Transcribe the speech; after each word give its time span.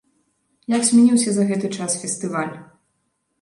Як 0.75 0.81
змяніўся 0.87 1.29
за 1.35 1.43
гэты 1.51 1.67
час 1.77 1.91
фестываль? 2.05 2.51